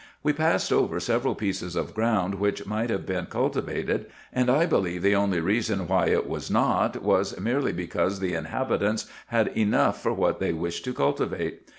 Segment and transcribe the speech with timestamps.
[0.23, 5.03] We passed over several pieces of ground which might have been cultivated, and I believe
[5.03, 10.11] the only reason why it was not was merely because the inhabitants had enough for
[10.11, 11.69] what they wished to cultivate.